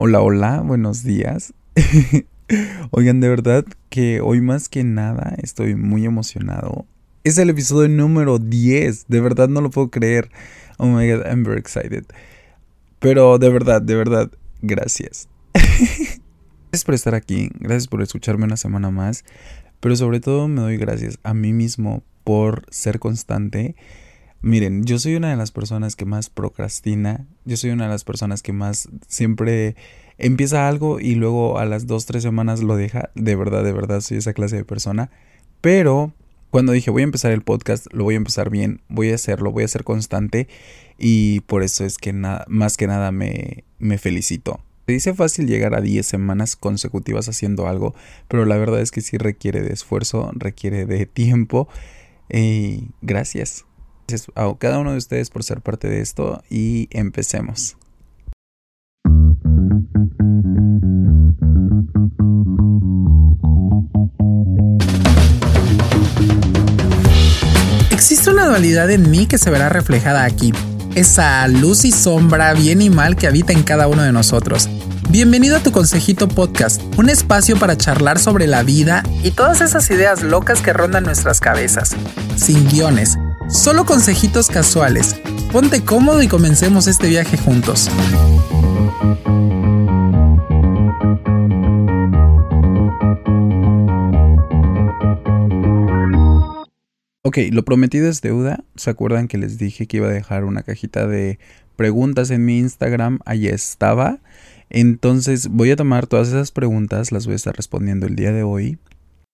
[0.00, 1.54] Hola, hola, buenos días.
[2.92, 6.86] Oigan, de verdad que hoy más que nada estoy muy emocionado.
[7.24, 10.30] Es el episodio número 10, de verdad no lo puedo creer.
[10.76, 12.04] Oh my god, I'm very excited.
[13.00, 14.30] Pero de verdad, de verdad,
[14.62, 15.28] gracias.
[15.52, 19.24] gracias por estar aquí, gracias por escucharme una semana más,
[19.80, 23.74] pero sobre todo me doy gracias a mí mismo por ser constante
[24.40, 28.04] Miren, yo soy una de las personas que más procrastina, yo soy una de las
[28.04, 29.74] personas que más siempre
[30.16, 33.10] empieza algo y luego a las dos, tres semanas lo deja.
[33.14, 35.10] De verdad, de verdad, soy esa clase de persona.
[35.60, 36.12] Pero
[36.50, 39.52] cuando dije voy a empezar el podcast, lo voy a empezar bien, voy a hacerlo,
[39.52, 40.48] voy a ser constante
[40.98, 44.60] y por eso es que más que nada me, me felicito.
[44.86, 47.94] Se dice fácil llegar a 10 semanas consecutivas haciendo algo,
[48.28, 51.68] pero la verdad es que sí requiere de esfuerzo, requiere de tiempo
[52.30, 53.66] y gracias.
[54.08, 57.76] Gracias a cada uno de ustedes por ser parte de esto y empecemos.
[67.90, 70.54] Existe una dualidad en mí que se verá reflejada aquí.
[70.94, 74.70] Esa luz y sombra, bien y mal que habita en cada uno de nosotros.
[75.10, 79.90] Bienvenido a tu Consejito Podcast, un espacio para charlar sobre la vida y todas esas
[79.90, 81.94] ideas locas que rondan nuestras cabezas.
[82.36, 83.18] Sin guiones
[83.48, 85.16] Solo consejitos casuales.
[85.50, 87.88] Ponte cómodo y comencemos este viaje juntos.
[97.22, 98.64] Ok, lo prometido es deuda.
[98.76, 101.38] ¿Se acuerdan que les dije que iba a dejar una cajita de
[101.74, 103.20] preguntas en mi Instagram?
[103.24, 104.18] Allí estaba.
[104.68, 108.42] Entonces voy a tomar todas esas preguntas, las voy a estar respondiendo el día de
[108.42, 108.78] hoy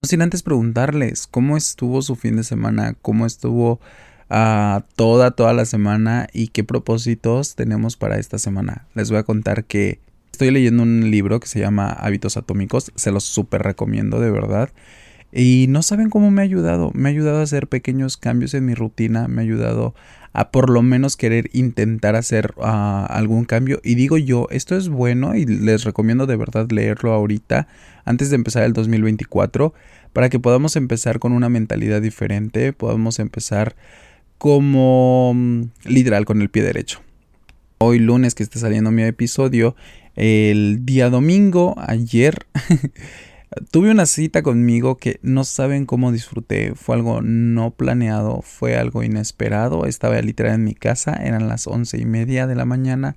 [0.04, 3.80] sin antes preguntarles cómo estuvo su fin de semana, cómo estuvo
[4.30, 8.86] ah, toda, toda la semana y qué propósitos tenemos para esta semana.
[8.94, 10.00] Les voy a contar que
[10.32, 14.70] estoy leyendo un libro que se llama Hábitos Atómicos, se los súper recomiendo de verdad.
[15.36, 18.64] Y no saben cómo me ha ayudado, me ha ayudado a hacer pequeños cambios en
[18.66, 19.92] mi rutina, me ha ayudado
[20.32, 23.80] a por lo menos querer intentar hacer ah, algún cambio.
[23.82, 27.66] Y digo yo, esto es bueno y les recomiendo de verdad leerlo ahorita,
[28.04, 29.74] antes de empezar el 2024,
[30.12, 33.74] para que podamos empezar con una mentalidad diferente, podamos empezar
[34.38, 37.00] como mm, literal con el pie derecho.
[37.78, 39.74] Hoy lunes que está saliendo mi episodio,
[40.14, 42.46] el día domingo, ayer,
[43.70, 46.74] Tuve una cita conmigo que no saben cómo disfruté.
[46.74, 49.86] Fue algo no planeado, fue algo inesperado.
[49.86, 53.16] Estaba literal en mi casa, eran las once y media de la mañana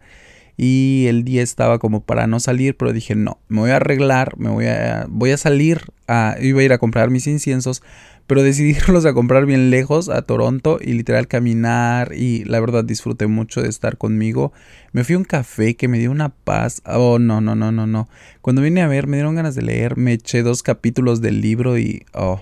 [0.57, 4.37] y el día estaba como para no salir, pero dije no, me voy a arreglar,
[4.37, 7.83] me voy a, voy a salir, a, iba a ir a comprar mis inciensos,
[8.27, 12.83] pero decidí irlos a comprar bien lejos a Toronto y literal caminar y la verdad
[12.83, 14.53] disfruté mucho de estar conmigo.
[14.91, 16.81] Me fui a un café que me dio una paz.
[16.85, 18.07] Oh, no, no, no, no, no.
[18.41, 21.77] Cuando vine a ver me dieron ganas de leer, me eché dos capítulos del libro
[21.77, 22.41] y oh,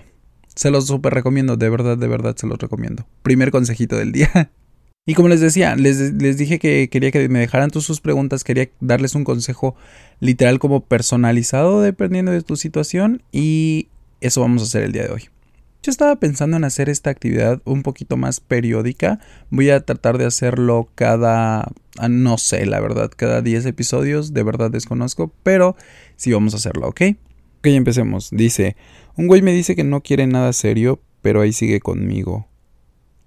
[0.54, 3.06] se los súper recomiendo, de verdad, de verdad se los recomiendo.
[3.22, 4.50] Primer consejito del día.
[5.08, 8.42] Y como les decía, les, les, dije que quería que me dejaran todas sus preguntas,
[8.42, 9.76] quería darles un consejo
[10.18, 13.86] literal como personalizado dependiendo de tu situación y
[14.20, 15.28] eso vamos a hacer el día de hoy.
[15.86, 19.20] Yo estaba pensando en hacer esta actividad un poquito más periódica.
[19.50, 24.34] Voy a tratar de hacerlo cada, ah, no sé, la verdad, cada 10 episodios.
[24.34, 25.76] De verdad desconozco, pero
[26.16, 27.02] sí vamos a hacerlo, ¿ok?
[27.58, 28.30] Ok, empecemos.
[28.32, 28.74] Dice,
[29.14, 32.48] un güey me dice que no quiere nada serio, pero ahí sigue conmigo.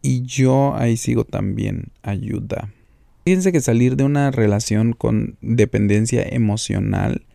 [0.01, 1.93] Y yo ahí sigo también.
[2.01, 2.73] Ayuda.
[3.23, 7.25] Fíjense que salir de una relación con dependencia emocional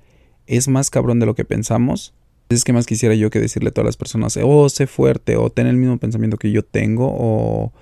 [0.47, 2.13] es más cabrón de lo que pensamos
[2.55, 5.51] es que más quisiera yo que decirle a todas las personas, oh, sé fuerte, o
[5.51, 7.73] ten el mismo pensamiento que yo tengo, o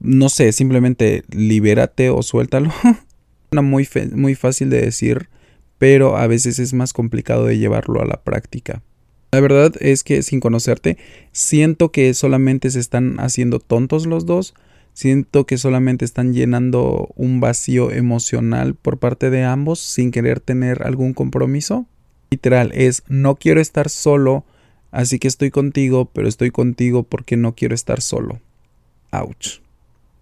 [0.00, 2.70] no sé, simplemente libérate o suéltalo.
[3.52, 5.28] Una muy, muy fácil de decir,
[5.78, 8.82] pero a veces es más complicado de llevarlo a la práctica.
[9.32, 10.96] La verdad es que sin conocerte,
[11.32, 14.54] siento que solamente se están haciendo tontos los dos,
[14.92, 20.84] siento que solamente están llenando un vacío emocional por parte de ambos sin querer tener
[20.84, 21.86] algún compromiso
[22.30, 24.44] literal es no quiero estar solo,
[24.90, 28.40] así que estoy contigo, pero estoy contigo porque no quiero estar solo.
[29.10, 29.60] Ouch.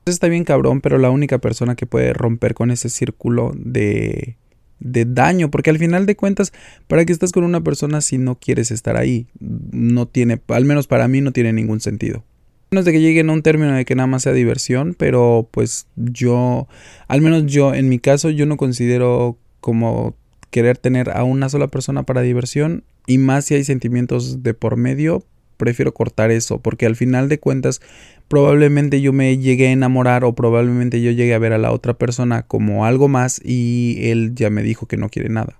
[0.04, 4.36] Está bien cabrón, pero la única persona que puede romper con ese círculo de
[4.82, 6.52] de daño, porque al final de cuentas,
[6.88, 9.26] ¿para qué estás con una persona si no quieres estar ahí?
[9.38, 12.24] No tiene, al menos para mí no tiene ningún sentido.
[12.70, 15.86] menos de que lleguen a un término de que nada más sea diversión, pero pues
[15.96, 16.66] yo,
[17.06, 20.16] al menos yo, en mi caso, yo no considero como
[20.52, 24.76] querer tener a una sola persona para diversión y más si hay sentimientos de por
[24.76, 25.24] medio,
[25.56, 27.80] prefiero cortar eso porque al final de cuentas
[28.28, 31.94] probablemente yo me llegué a enamorar o probablemente yo llegué a ver a la otra
[31.94, 35.58] persona como algo más y él ya me dijo que no quiere nada.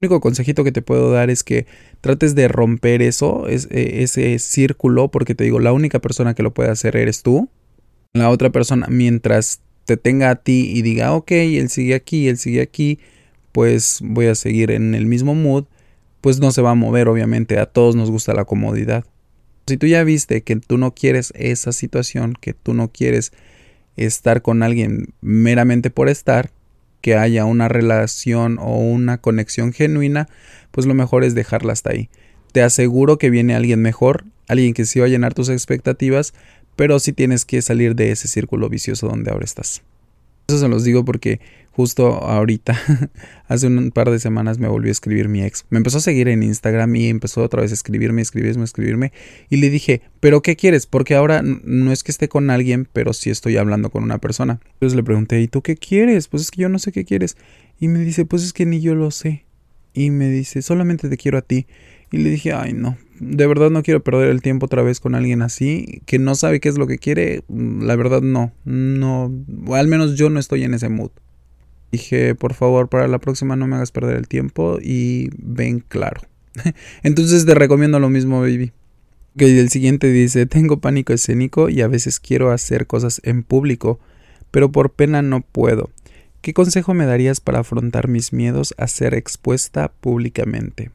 [0.00, 1.66] El único consejito que te puedo dar es que
[2.00, 6.52] trates de romper eso, e, ese círculo, porque te digo, la única persona que lo
[6.52, 7.48] puede hacer eres tú.
[8.12, 12.36] La otra persona, mientras te tenga a ti y diga, ok, él sigue aquí, él
[12.36, 12.98] sigue aquí,
[13.54, 15.66] pues voy a seguir en el mismo mood,
[16.20, 19.04] pues no se va a mover, obviamente, a todos nos gusta la comodidad.
[19.68, 23.32] Si tú ya viste que tú no quieres esa situación, que tú no quieres
[23.96, 26.50] estar con alguien meramente por estar,
[27.00, 30.28] que haya una relación o una conexión genuina,
[30.72, 32.10] pues lo mejor es dejarla hasta ahí.
[32.50, 36.34] Te aseguro que viene alguien mejor, alguien que sí va a llenar tus expectativas,
[36.74, 39.82] pero sí tienes que salir de ese círculo vicioso donde ahora estás.
[40.48, 41.40] Eso se los digo porque
[41.76, 42.78] justo ahorita,
[43.48, 45.66] hace un par de semanas me volvió a escribir mi ex.
[45.70, 49.12] Me empezó a seguir en Instagram y empezó otra vez a escribirme, escribirme, escribirme.
[49.50, 50.86] Y le dije, ¿pero qué quieres?
[50.86, 54.60] Porque ahora no es que esté con alguien, pero sí estoy hablando con una persona.
[54.74, 56.28] Entonces le pregunté, ¿y tú qué quieres?
[56.28, 57.36] Pues es que yo no sé qué quieres.
[57.80, 59.44] Y me dice, pues es que ni yo lo sé.
[59.92, 61.66] Y me dice, solamente te quiero a ti.
[62.12, 65.16] Y le dije, ay no, de verdad no quiero perder el tiempo otra vez con
[65.16, 67.42] alguien así, que no sabe qué es lo que quiere.
[67.48, 69.32] La verdad no, no,
[69.72, 71.10] al menos yo no estoy en ese mood.
[71.94, 76.22] Dije, por favor, para la próxima no me hagas perder el tiempo y ven claro.
[77.04, 78.72] Entonces te recomiendo lo mismo, baby.
[79.38, 84.00] Que el siguiente dice, tengo pánico escénico y a veces quiero hacer cosas en público,
[84.50, 85.90] pero por pena no puedo.
[86.40, 90.90] ¿Qué consejo me darías para afrontar mis miedos a ser expuesta públicamente?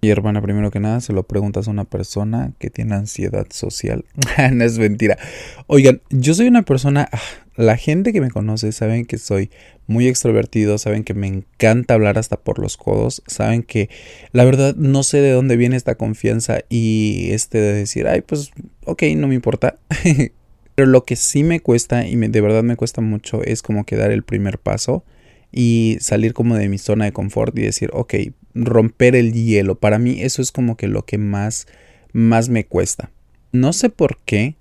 [0.00, 4.06] Y hermana, primero que nada, se lo preguntas a una persona que tiene ansiedad social.
[4.52, 5.18] no es mentira.
[5.66, 7.20] Oigan, yo soy una persona, ah,
[7.58, 9.50] la gente que me conoce saben que soy
[9.88, 13.90] muy extrovertido, saben que me encanta hablar hasta por los codos, saben que
[14.30, 18.52] la verdad no sé de dónde viene esta confianza y este de decir, ay, pues,
[18.84, 19.76] ok, no me importa.
[20.76, 23.96] Pero lo que sí me cuesta y de verdad me cuesta mucho es como que
[23.96, 25.04] dar el primer paso
[25.50, 28.14] y salir como de mi zona de confort y decir, ok,
[28.54, 29.80] romper el hielo.
[29.80, 31.66] Para mí eso es como que lo que más,
[32.12, 33.10] más me cuesta.
[33.50, 34.54] No sé por qué,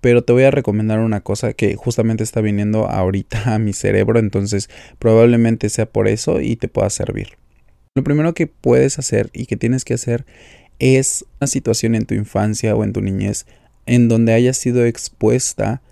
[0.00, 4.18] pero te voy a recomendar una cosa que justamente está viniendo ahorita a mi cerebro,
[4.18, 4.68] entonces
[4.98, 7.38] probablemente sea por eso y te pueda servir.
[7.94, 10.24] Lo primero que puedes hacer y que tienes que hacer
[10.78, 13.46] es una situación en tu infancia o en tu niñez
[13.86, 15.82] en donde hayas sido expuesta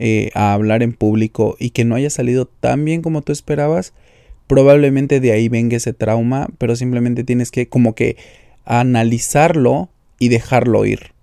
[0.00, 3.92] eh, a hablar en público y que no haya salido tan bien como tú esperabas,
[4.48, 8.16] probablemente de ahí venga ese trauma, pero simplemente tienes que como que
[8.64, 9.88] analizarlo
[10.18, 11.13] y dejarlo ir.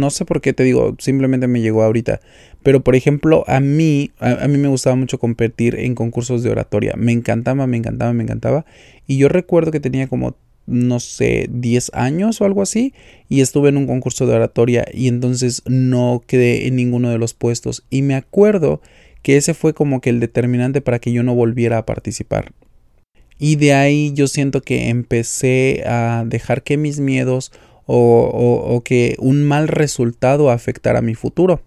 [0.00, 2.20] No sé por qué te digo, simplemente me llegó ahorita.
[2.62, 6.94] Pero por ejemplo, a mí, a, mí me gustaba mucho competir en concursos de oratoria.
[6.96, 8.64] Me encantaba, me encantaba, me encantaba.
[9.06, 10.36] Y yo recuerdo que tenía como
[10.66, 12.94] no sé, 10 años o algo así,
[13.28, 17.34] y estuve en un concurso de oratoria y entonces no quedé en ninguno de los
[17.34, 17.84] puestos.
[17.90, 18.80] Y me acuerdo
[19.22, 22.52] que ese fue como que el determinante para que yo no volviera a participar.
[23.38, 27.52] Y de ahí yo siento que empecé a dejar que mis miedos
[27.92, 31.62] o, o que un mal resultado afectara mi futuro.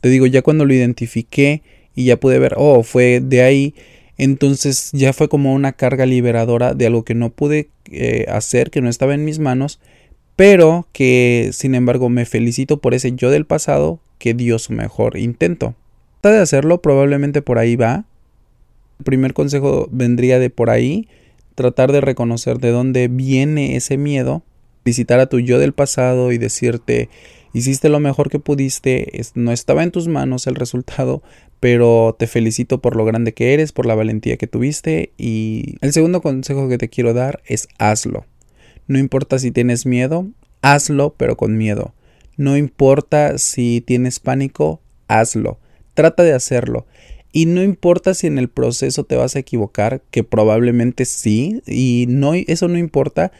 [0.00, 1.62] Te digo, ya cuando lo identifiqué
[1.94, 3.74] y ya pude ver, oh, fue de ahí
[4.22, 8.80] entonces ya fue como una carga liberadora de algo que no pude eh, hacer, que
[8.80, 9.80] no estaba en mis manos,
[10.36, 15.16] pero que sin embargo me felicito por ese yo del pasado que dio su mejor
[15.16, 15.74] intento.
[16.20, 18.04] Trata de hacerlo, probablemente por ahí va.
[19.00, 21.08] El primer consejo vendría de por ahí,
[21.56, 24.42] tratar de reconocer de dónde viene ese miedo,
[24.84, 27.08] visitar a tu yo del pasado y decirte,
[27.52, 31.22] hiciste lo mejor que pudiste, no estaba en tus manos el resultado,
[31.60, 35.92] pero te felicito por lo grande que eres, por la valentía que tuviste y el
[35.92, 38.26] segundo consejo que te quiero dar es hazlo.
[38.88, 40.26] No importa si tienes miedo,
[40.60, 41.94] hazlo pero con miedo.
[42.36, 45.58] No importa si tienes pánico, hazlo.
[45.94, 46.86] Trata de hacerlo.
[47.32, 52.06] Y no importa si en el proceso te vas a equivocar, que probablemente sí, y
[52.08, 53.32] no, eso no importa.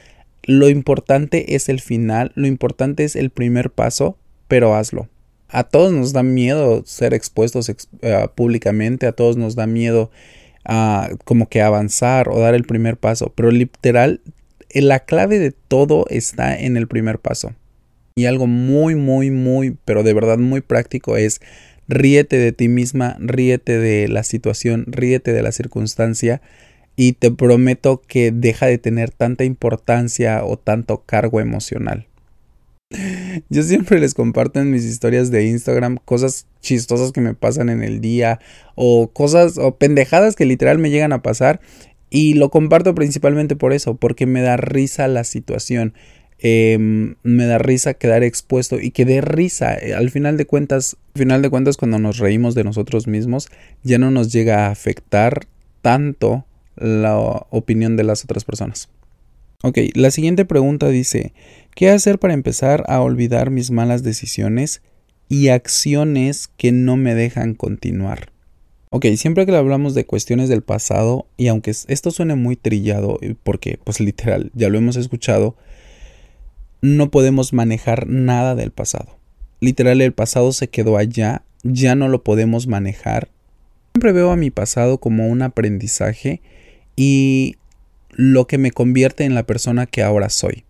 [0.45, 4.17] Lo importante es el final, lo importante es el primer paso,
[4.49, 5.09] pero hazlo
[5.53, 10.11] a todos nos da miedo ser expuestos eh, públicamente, a todos nos da miedo
[10.65, 14.23] a como que avanzar o dar el primer paso, pero literal
[14.73, 17.55] la clave de todo está en el primer paso.
[18.15, 21.41] Y algo muy, muy, muy, pero de verdad muy práctico es
[21.89, 26.41] ríete de ti misma, ríete de la situación, ríete de la circunstancia
[26.97, 32.07] y te prometo que deja de tener tanta importancia o tanto cargo emocional.
[33.49, 37.83] Yo siempre les comparto en mis historias de Instagram cosas chistosas que me pasan en
[37.83, 38.41] el día
[38.75, 41.61] o cosas o pendejadas que literal me llegan a pasar
[42.11, 45.95] y lo comparto principalmente por eso, porque me da risa la situación.
[46.45, 49.79] Em, me da risa quedar expuesto y que dé risa.
[49.97, 53.49] Al final de cuentas, al final de cuentas, cuando nos reímos de nosotros mismos,
[53.83, 55.47] ya no nos llega a afectar
[55.81, 56.45] tanto
[56.77, 57.17] la
[57.51, 58.89] opinión de las otras personas.
[59.63, 61.33] Ok, la siguiente pregunta dice,
[61.75, 64.83] ¿qué hacer para empezar a olvidar mis malas decisiones
[65.29, 68.33] y acciones que no me dejan continuar?
[68.91, 73.79] Ok, siempre que hablamos de cuestiones del pasado, y aunque esto suene muy trillado, porque
[73.83, 75.57] pues literal, ya lo hemos escuchado,
[76.83, 79.17] no podemos manejar nada del pasado.
[79.61, 83.29] Literal, el pasado se quedó allá, ya no lo podemos manejar.
[83.95, 86.43] Siempre veo a mi pasado como un aprendizaje
[86.97, 87.57] y
[88.11, 90.65] lo que me convierte en la persona que ahora soy.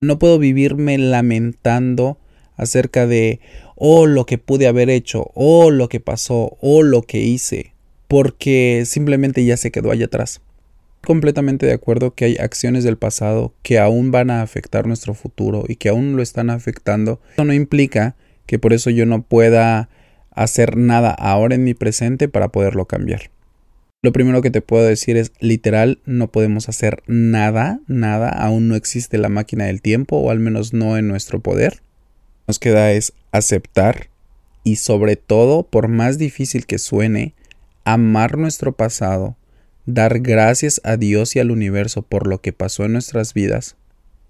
[0.00, 2.18] No puedo vivirme lamentando
[2.56, 3.40] acerca de,
[3.76, 7.74] o lo que pude haber hecho, o lo que pasó, o lo que hice,
[8.08, 10.40] porque simplemente ya se quedó allá atrás.
[11.02, 15.64] Completamente de acuerdo que hay acciones del pasado que aún van a afectar nuestro futuro
[15.66, 17.20] y que aún lo están afectando.
[17.32, 19.88] Eso no implica que por eso yo no pueda
[20.30, 23.30] hacer nada ahora en mi presente para poderlo cambiar.
[24.02, 28.74] Lo primero que te puedo decir es literal, no podemos hacer nada, nada, aún no
[28.74, 31.82] existe la máquina del tiempo o al menos no en nuestro poder
[32.50, 34.10] nos queda es aceptar
[34.64, 37.32] y sobre todo, por más difícil que suene,
[37.84, 39.36] amar nuestro pasado,
[39.86, 43.76] dar gracias a Dios y al universo por lo que pasó en nuestras vidas,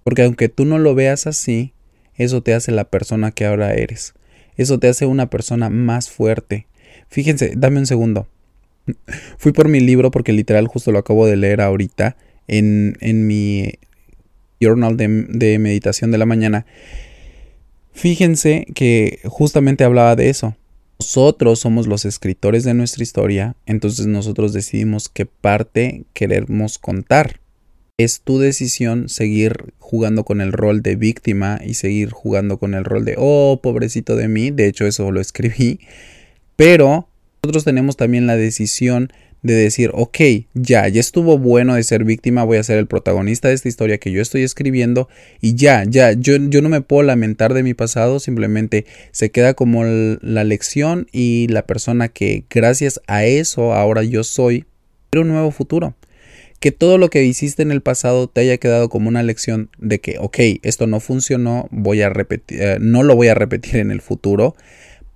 [0.04, 1.72] porque aunque tú no lo veas así,
[2.14, 4.12] eso te hace la persona que ahora eres,
[4.58, 6.66] eso te hace una persona más fuerte.
[7.08, 8.28] Fíjense, dame un segundo.
[9.38, 12.16] Fui por mi libro porque literal justo lo acabo de leer ahorita
[12.48, 13.74] en, en mi
[14.60, 16.66] journal de, de meditación de la mañana
[18.00, 20.56] Fíjense que justamente hablaba de eso.
[21.00, 27.40] Nosotros somos los escritores de nuestra historia, entonces nosotros decidimos qué parte queremos contar.
[27.98, 32.86] Es tu decisión seguir jugando con el rol de víctima y seguir jugando con el
[32.86, 35.80] rol de, oh, pobrecito de mí, de hecho eso lo escribí,
[36.56, 37.06] pero
[37.42, 39.10] nosotros tenemos también la decisión
[39.42, 40.18] de decir, ok,
[40.52, 43.96] ya, ya estuvo bueno de ser víctima, voy a ser el protagonista de esta historia
[43.96, 45.08] que yo estoy escribiendo
[45.40, 49.54] y ya, ya, yo, yo no me puedo lamentar de mi pasado, simplemente se queda
[49.54, 54.66] como la lección y la persona que gracias a eso ahora yo soy,
[55.14, 55.94] un nuevo futuro.
[56.60, 59.98] Que todo lo que hiciste en el pasado te haya quedado como una lección de
[59.98, 63.90] que, ok, esto no funcionó, voy a repetir, eh, no lo voy a repetir en
[63.90, 64.54] el futuro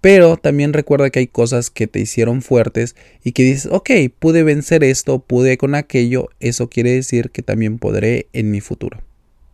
[0.04, 2.94] pero también recuerda que hay cosas que te hicieron fuertes
[3.24, 7.78] y que dices, ok, pude vencer esto, pude con aquello, eso quiere decir que también
[7.78, 9.00] podré en mi futuro.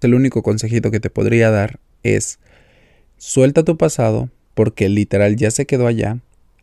[0.00, 2.40] El único consejito que te podría dar es,
[3.16, 6.18] suelta tu pasado, porque literal ya se quedó allá,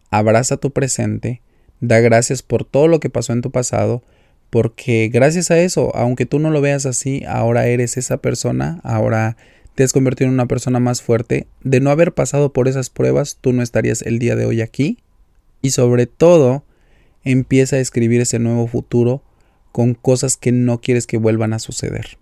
[0.09, 1.39] abraza tu presente,
[1.79, 4.03] da gracias por todo lo que pasó en tu pasado,
[4.49, 9.37] porque gracias a eso, aunque tú no lo veas así, ahora eres esa persona, ahora
[9.77, 11.45] te has convertido en una persona más fuerte.
[11.63, 14.97] De no haber pasado por esas pruebas, tú no estarías el día de hoy aquí.
[15.61, 16.63] Y sobre todo,
[17.23, 19.21] empieza a escribir ese nuevo futuro
[19.71, 22.17] con cosas que no quieres que vuelvan a suceder.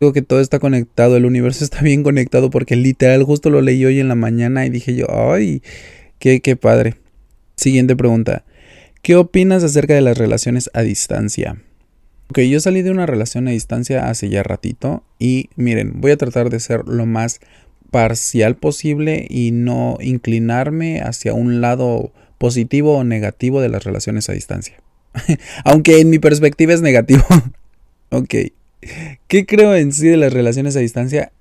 [0.00, 3.84] Digo que todo está conectado, el universo está bien conectado porque literal justo lo leí
[3.84, 5.62] hoy en la mañana y dije yo, ay,
[6.18, 6.94] qué, qué padre.
[7.54, 8.46] Siguiente pregunta.
[9.02, 11.62] ¿Qué opinas acerca de las relaciones a distancia?
[12.32, 16.16] Ok, yo salí de una relación a distancia hace ya ratito y miren, voy a
[16.16, 17.40] tratar de ser lo más
[17.90, 24.32] parcial posible y no inclinarme hacia un lado positivo o negativo de las relaciones a
[24.32, 24.76] distancia.
[25.66, 27.22] Aunque en mi perspectiva es negativo.
[28.08, 28.34] ok.
[29.28, 31.32] ¿Qué creo en sí de las relaciones a distancia?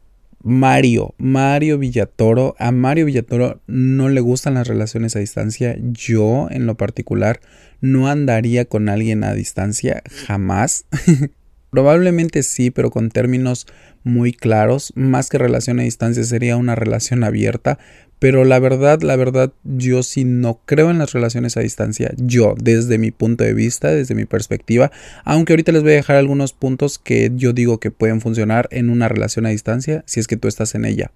[0.43, 2.55] Mario, Mario Villatoro.
[2.59, 5.77] A Mario Villatoro no le gustan las relaciones a distancia.
[5.79, 7.39] Yo, en lo particular,
[7.79, 10.85] no andaría con alguien a distancia, jamás.
[11.69, 13.65] Probablemente sí, pero con términos
[14.03, 14.91] muy claros.
[14.95, 17.79] Más que relación a distancia sería una relación abierta.
[18.21, 22.13] Pero la verdad, la verdad, yo sí no creo en las relaciones a distancia.
[22.17, 24.91] Yo, desde mi punto de vista, desde mi perspectiva.
[25.23, 28.91] Aunque ahorita les voy a dejar algunos puntos que yo digo que pueden funcionar en
[28.91, 31.11] una relación a distancia si es que tú estás en ella.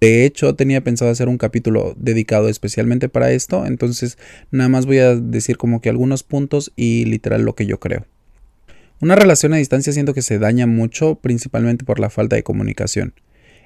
[0.00, 4.16] De hecho, tenía pensado hacer un capítulo dedicado especialmente para esto, entonces
[4.52, 8.06] nada más voy a decir como que algunos puntos y literal lo que yo creo.
[9.00, 13.12] Una relación a distancia siento que se daña mucho, principalmente por la falta de comunicación.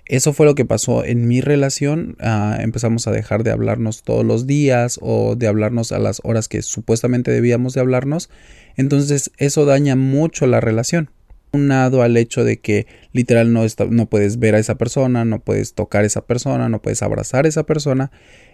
[0.08, 2.16] Eso fue lo que pasó en mi relación.
[2.18, 6.48] Ah, empezamos a dejar de hablarnos todos los días o de hablarnos a las horas
[6.48, 8.30] que supuestamente debíamos de hablarnos.
[8.76, 11.10] Entonces eso daña mucho la relación
[11.52, 15.74] unado al hecho de que literal no, no puedes ver a esa persona, no puedes
[15.74, 18.10] tocar a esa persona, no puedes abrazar a esa persona.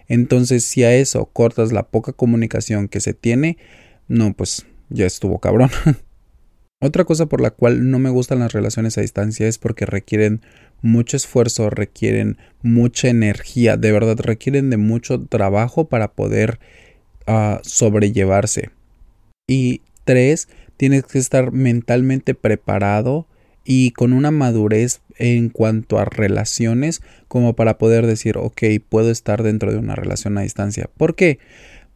[0.07, 3.57] Entonces, si a eso cortas la poca comunicación que se tiene,
[4.07, 5.69] no, pues ya estuvo cabrón.
[6.81, 10.41] Otra cosa por la cual no me gustan las relaciones a distancia es porque requieren
[10.81, 16.59] mucho esfuerzo, requieren mucha energía, de verdad requieren de mucho trabajo para poder
[17.27, 18.71] ah, sobrellevarse.
[19.47, 23.27] Y tres, tienes que estar mentalmente preparado
[23.63, 29.43] y con una madurez en cuanto a relaciones como para poder decir, ok, puedo estar
[29.43, 30.89] dentro de una relación a distancia.
[30.97, 31.39] ¿Por qué?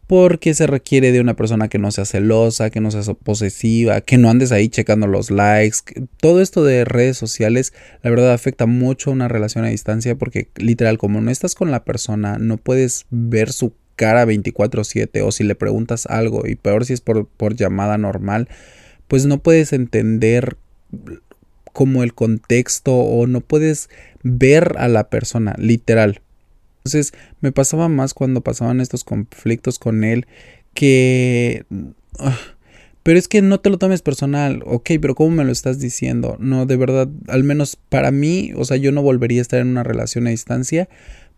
[0.10, 4.18] Porque se requiere de una persona que no sea celosa, que no sea posesiva, que
[4.18, 5.78] no andes ahí checando los likes.
[6.20, 10.50] Todo esto de redes sociales, la verdad, afecta mucho a una relación a distancia porque
[10.56, 15.44] literal, como no estás con la persona, no puedes ver su cara 24/7 o si
[15.44, 18.50] le preguntas algo y peor si es por, por llamada normal,
[19.08, 20.58] pues no puedes entender
[21.72, 23.92] como el contexto o no puedes
[24.24, 26.24] ver a la persona, literal.
[26.89, 30.25] Entonces me pasaba más cuando pasaban estos conflictos con él
[30.74, 31.65] que...
[32.17, 32.36] Ah,
[33.03, 36.36] pero es que no te lo tomes personal, ok, pero ¿cómo me lo estás diciendo?
[36.39, 39.67] No, de verdad, al menos para mí, o sea, yo no volvería a estar en
[39.67, 40.89] una relación a distancia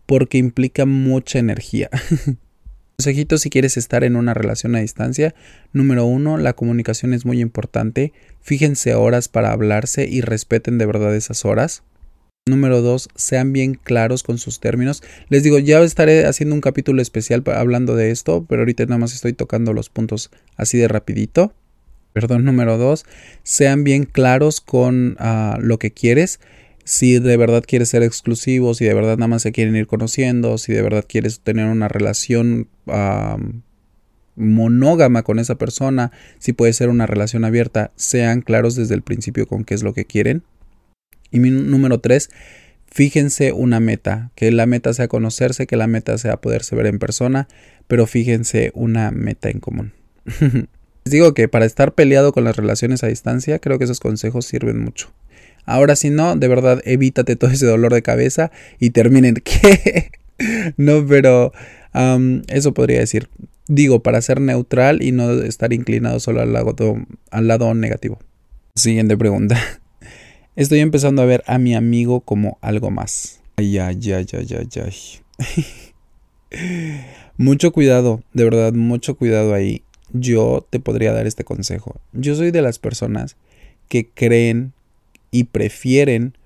[0.06, 1.90] porque implica mucha energía.
[2.96, 5.34] Consejitos si quieres estar en una relación a distancia.
[5.72, 8.12] Número uno, la comunicación es muy importante.
[8.40, 11.82] Fíjense horas para hablarse y respeten de verdad esas horas.
[12.46, 15.00] Número dos, sean bien claros con sus términos.
[15.28, 19.14] Les digo, ya estaré haciendo un capítulo especial hablando de esto, pero ahorita nada más
[19.14, 21.54] estoy tocando los puntos así de rapidito.
[22.12, 23.04] Perdón, número dos,
[23.44, 26.40] sean bien claros con ah, lo que quieres
[26.82, 30.58] si de verdad quieres ser exclusivo, si de verdad nada más se quieren ir conociendo,
[30.58, 32.66] si de verdad quieres tener una relación
[34.34, 39.46] monógama con esa persona, si puede ser una relación abierta, sean claros desde el principio
[39.46, 40.42] con qué es lo que quieren.
[41.32, 42.30] Y mi número tres,
[42.86, 46.98] fíjense una meta, que la meta sea conocerse, que la meta sea poderse ver en
[46.98, 47.48] persona,
[47.88, 49.92] pero fíjense una meta en común.
[51.04, 54.46] Les digo que para estar peleado con las relaciones a distancia, creo que esos consejos
[54.46, 55.10] sirven mucho.
[55.64, 59.34] Ahora si no, de verdad, evítate todo ese dolor de cabeza y terminen.
[59.44, 60.10] ¿Qué?
[60.76, 61.52] no, pero
[62.48, 63.28] eso podría decir.
[63.68, 66.74] Digo, para ser neutral y no estar inclinado solo al lado,
[67.30, 68.18] al lado negativo.
[68.74, 69.81] Siguiente pregunta.
[70.54, 73.40] Estoy empezando a ver a mi amigo como algo más.
[73.56, 76.58] Ay, ay, ay, ay, ay, ay.
[77.38, 79.82] mucho cuidado, de verdad, mucho cuidado ahí.
[80.12, 81.98] Yo te podría dar este consejo.
[82.12, 83.36] Yo soy de las personas
[83.88, 84.74] que creen
[85.30, 86.36] y prefieren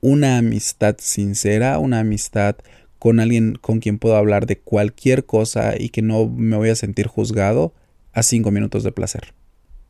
[0.00, 2.54] una amistad sincera, una amistad
[3.00, 6.76] con alguien con quien puedo hablar de cualquier cosa y que no me voy a
[6.76, 7.74] sentir juzgado
[8.12, 9.34] a cinco minutos de placer.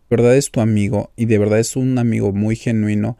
[0.08, 3.18] De verdad es tu amigo y de verdad es un amigo muy genuino.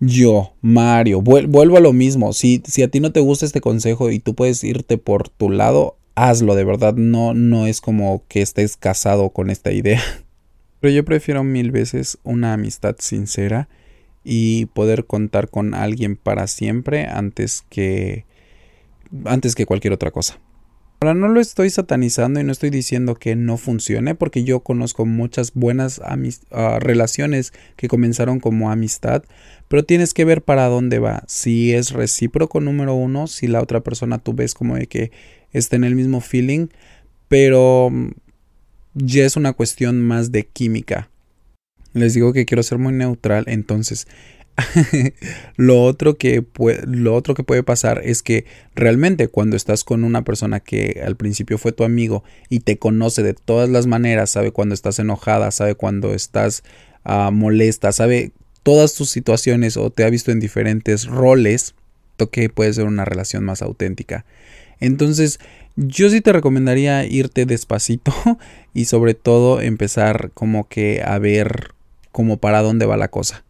[0.00, 2.32] Yo, Mario, vuelvo a lo mismo.
[2.32, 5.50] Si, si a ti no te gusta este consejo y tú puedes irte por tu
[5.50, 6.94] lado, hazlo, de verdad.
[6.94, 10.02] No, no es como que estés casado con esta idea.
[10.80, 13.68] Pero yo prefiero mil veces una amistad sincera
[14.24, 18.24] y poder contar con alguien para siempre antes que
[19.26, 20.38] antes que cualquier otra cosa.
[21.00, 25.04] Ahora no lo estoy satanizando y no estoy diciendo que no funcione porque yo conozco
[25.04, 26.00] muchas buenas
[26.50, 29.22] ah, relaciones que comenzaron como amistad,
[29.68, 31.24] pero tienes que ver para dónde va.
[31.26, 35.10] Si es recíproco número uno, si la otra persona tú ves como de que
[35.52, 36.68] está en el mismo feeling,
[37.28, 38.12] pero mm,
[38.94, 41.10] ya es una cuestión más de química.
[41.92, 44.08] Les digo que quiero ser muy neutral, entonces
[45.56, 50.04] lo, otro que puede, lo otro que puede pasar es que realmente cuando estás con
[50.04, 54.30] una persona que al principio fue tu amigo y te conoce de todas las maneras,
[54.30, 56.62] sabe cuando estás enojada, sabe cuando estás
[57.04, 61.74] ah, molesta, sabe todas tus situaciones o te ha visto en diferentes roles,
[62.30, 64.24] que puede ser una relación más auténtica.
[64.80, 65.40] Entonces,
[65.76, 68.12] yo sí te recomendaría irte despacito
[68.74, 71.74] y sobre todo empezar como que a ver
[72.12, 73.43] como para dónde va la cosa.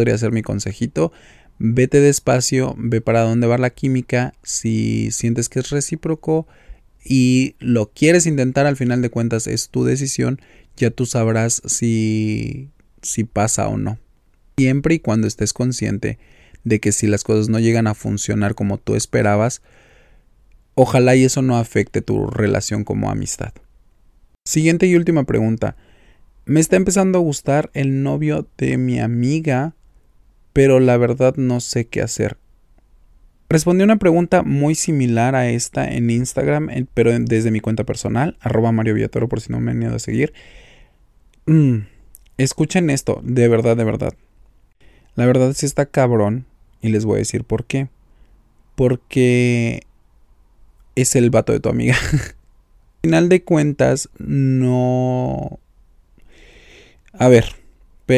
[0.00, 1.12] Podría ser mi consejito.
[1.58, 4.32] Vete despacio, ve para dónde va la química.
[4.42, 6.48] Si sientes que es recíproco
[7.04, 10.40] y lo quieres intentar, al final de cuentas es tu decisión.
[10.78, 12.70] Ya tú sabrás si,
[13.02, 13.98] si pasa o no.
[14.56, 16.18] Siempre y cuando estés consciente
[16.64, 19.60] de que si las cosas no llegan a funcionar como tú esperabas,
[20.76, 23.52] ojalá y eso no afecte tu relación como amistad.
[24.46, 25.76] Siguiente y última pregunta.
[26.46, 29.74] Me está empezando a gustar el novio de mi amiga,
[30.52, 32.36] pero la verdad no sé qué hacer.
[33.48, 38.70] Respondí una pregunta muy similar a esta en Instagram, pero desde mi cuenta personal, arroba
[38.70, 40.32] Mario Villatoro por si no me han ido a seguir.
[41.46, 41.78] Mm,
[42.38, 44.14] escuchen esto, de verdad, de verdad.
[45.16, 46.46] La verdad sí está cabrón
[46.80, 47.88] y les voy a decir por qué.
[48.76, 49.82] Porque
[50.94, 51.96] es el vato de tu amiga.
[52.12, 55.58] Al final de cuentas, no
[57.12, 57.54] a ver,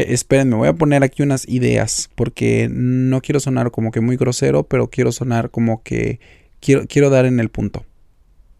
[0.01, 4.65] espérenme, voy a poner aquí unas ideas porque no quiero sonar como que muy grosero,
[4.65, 6.21] pero quiero sonar como que
[6.61, 7.85] quiero, quiero dar en el punto.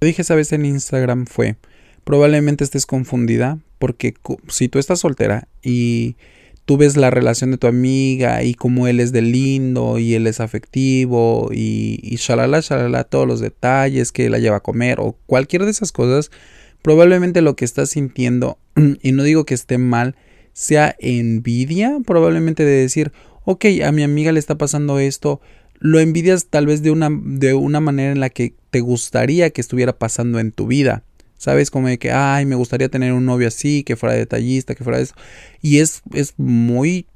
[0.01, 1.57] Lo dije esa vez en Instagram fue,
[2.05, 4.15] probablemente estés confundida porque
[4.49, 6.17] si tú estás soltera y
[6.65, 10.27] tú ves la relación de tu amiga y cómo él es de lindo y él
[10.27, 15.17] es afectivo y, y shalala, shalala, todos los detalles que la lleva a comer o
[15.27, 16.31] cualquier de esas cosas,
[16.83, 18.59] probablemente lo que estás sintiendo,
[19.03, 20.17] y no digo que esté mal,
[20.53, 23.13] sea envidia, probablemente de decir,
[23.45, 25.41] ok, a mi amiga le está pasando esto,
[25.79, 29.61] lo envidias tal vez de una, de una manera en la que te gustaría que
[29.61, 31.05] estuviera pasando en tu vida.
[31.39, 31.73] ¿Sabes?
[31.73, 35.01] Como de que, ay, me gustaría tener un novio así, que fuera detallista, que fuera
[35.01, 35.17] eso.
[35.61, 37.07] Y es, es muy,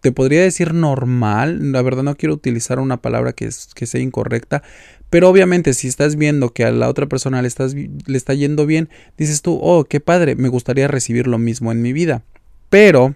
[0.00, 1.72] te podría decir normal.
[1.72, 4.62] La verdad no quiero utilizar una palabra que, es, que sea incorrecta.
[5.10, 8.66] Pero obviamente si estás viendo que a la otra persona le, estás, le está yendo
[8.66, 12.22] bien, dices tú, oh, qué padre, me gustaría recibir lo mismo en mi vida.
[12.70, 13.14] Pero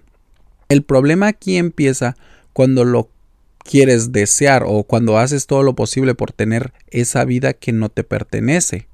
[0.69, 2.17] el problema aquí empieza
[2.53, 3.11] cuando lo
[3.65, 8.05] quieres desear o cuando haces todo lo posible por tener esa vida que no te
[8.05, 8.87] pertenece.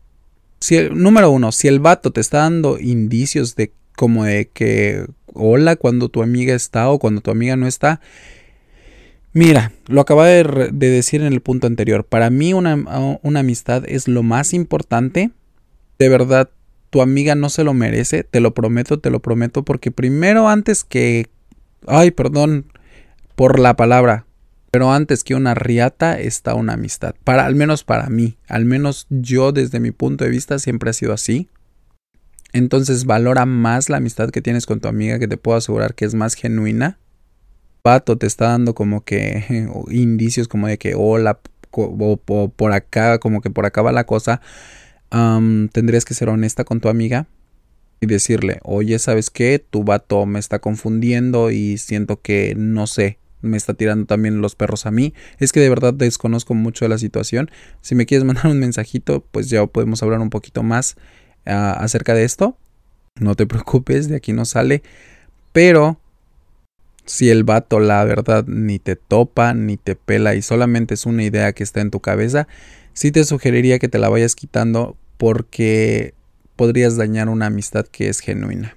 [0.61, 5.06] Si el, número uno, si el vato te está dando indicios de como de que
[5.32, 8.00] hola cuando tu amiga está o cuando tu amiga no está,
[9.37, 14.09] mira, lo acaba de, decir en el punto anterior, para mí una, una amistad es
[14.09, 15.31] lo más importante,
[15.99, 16.49] de verdad,
[16.88, 20.85] tu amiga no se lo merece, te lo prometo, te lo prometo, porque primero antes
[20.85, 21.29] que,
[21.87, 22.72] ay, perdón
[23.35, 24.25] por la palabra,
[24.70, 27.14] pero antes que una riata está una amistad.
[27.22, 28.37] Para, al menos para mí.
[28.49, 31.49] Al menos yo desde mi punto de vista siempre ha sido así.
[32.53, 36.05] Entonces valora más la amistad que tienes con tu amiga que te puedo asegurar que
[36.05, 36.99] es más genuina.
[37.87, 41.38] Pato te está dando como que indicios como de que hola
[41.70, 42.16] o,
[42.57, 44.40] por acá, como que por acá va la cosa.
[45.09, 47.29] tendrías que ser honesta con tu amiga
[48.01, 49.64] y decirle, oye, ¿sabes qué?
[49.70, 54.57] Tu vato me está confundiendo y siento que no sé, me está tirando también los
[54.57, 55.14] perros a mí.
[55.38, 57.53] Es que de verdad desconozco mucho de la situación.
[57.83, 60.96] Si me quieres mandar un mensajito, pues ya podemos hablar un poquito más
[61.46, 62.59] ah, acerca de esto.
[63.14, 64.83] No te preocupes, de aquí no sale.
[65.53, 66.01] Pero
[67.07, 71.23] si el vato la verdad ni te topa, ni te pela y solamente es una
[71.25, 72.47] idea que está en tu cabeza,
[72.92, 76.14] sí te sugeriría que te la vayas quitando porque
[76.57, 78.77] podrías dañar una amistad que es genuina.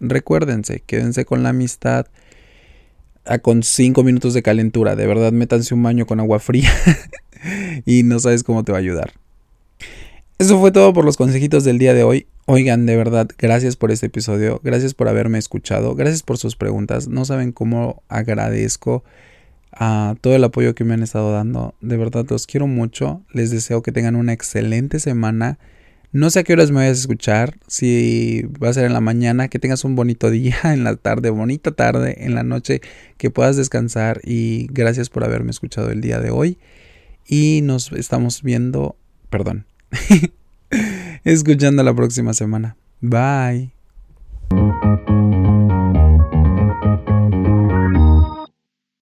[0.00, 2.06] Recuérdense, quédense con la amistad
[3.42, 4.96] con 5 minutos de calentura.
[4.96, 6.70] De verdad, métanse un baño con agua fría
[7.86, 9.12] y no sabes cómo te va a ayudar.
[10.36, 12.26] Eso fue todo por los consejitos del día de hoy.
[12.46, 17.06] Oigan, de verdad, gracias por este episodio, gracias por haberme escuchado, gracias por sus preguntas.
[17.06, 19.04] No saben cómo agradezco
[19.70, 21.74] a todo el apoyo que me han estado dando.
[21.80, 23.22] De verdad, los quiero mucho.
[23.32, 25.58] Les deseo que tengan una excelente semana.
[26.10, 29.00] No sé a qué horas me vayas a escuchar, si va a ser en la
[29.00, 32.80] mañana, que tengas un bonito día, en la tarde, bonita tarde, en la noche,
[33.18, 36.58] que puedas descansar y gracias por haberme escuchado el día de hoy.
[37.26, 38.96] Y nos estamos viendo,
[39.30, 39.66] perdón,
[41.24, 42.76] escuchando la próxima semana.
[43.00, 43.72] Bye.